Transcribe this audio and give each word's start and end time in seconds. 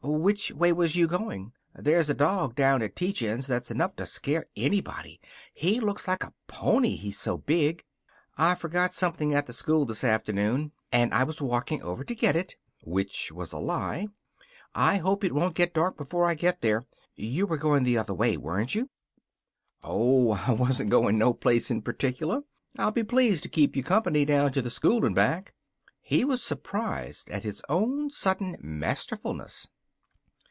"Which 0.03 0.51
way 0.53 0.71
was 0.71 0.95
you 0.95 1.05
going? 1.07 1.53
There's 1.75 2.09
a 2.09 2.15
dog 2.15 2.55
down 2.55 2.81
at 2.81 2.95
Tietjens' 2.95 3.45
that's 3.45 3.69
enough 3.69 3.95
to 3.97 4.07
scare 4.07 4.47
anybody. 4.55 5.21
He 5.53 5.79
looks 5.79 6.07
like 6.07 6.23
a 6.23 6.33
pony, 6.47 6.95
he's 6.95 7.19
so 7.19 7.37
big." 7.37 7.83
"I 8.35 8.55
forgot 8.55 8.93
something 8.93 9.35
at 9.35 9.45
the 9.45 9.53
school 9.53 9.85
this 9.85 10.03
afternoon, 10.03 10.71
and 10.91 11.13
I 11.13 11.23
was 11.23 11.39
walking 11.39 11.83
over 11.83 12.03
to 12.03 12.15
get 12.15 12.35
it." 12.35 12.55
Which 12.83 13.31
was 13.31 13.53
a 13.53 13.59
lie. 13.59 14.07
"I 14.73 14.97
hope 14.97 15.23
it 15.23 15.35
won't 15.35 15.55
get 15.55 15.73
dark 15.73 15.97
before 15.97 16.25
I 16.25 16.33
get 16.33 16.61
there. 16.61 16.85
You 17.15 17.45
were 17.45 17.57
going 17.57 17.83
the 17.83 17.99
other 17.99 18.13
way, 18.13 18.37
weren't 18.37 18.73
you?" 18.73 18.89
"Oh, 19.83 20.31
I 20.33 20.51
wasn't 20.51 20.89
going 20.89 21.19
no 21.19 21.31
place 21.31 21.69
in 21.69 21.83
particular. 21.83 22.41
I'll 22.77 22.91
be 22.91 23.03
pleased 23.03 23.43
to 23.43 23.49
keep 23.49 23.75
you 23.75 23.83
company 23.83 24.25
down 24.25 24.51
to 24.53 24.63
the 24.63 24.71
school 24.71 25.05
and 25.05 25.13
back." 25.13 25.53
He 25.99 26.25
was 26.25 26.41
surprised 26.43 27.29
at 27.29 27.43
his 27.43 27.61
own 27.69 28.09
sudden 28.09 28.57
masterfulness. 28.59 29.67